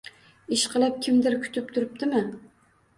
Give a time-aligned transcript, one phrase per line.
[0.57, 2.29] -Ishqilib, kimdir kutib turibdimi?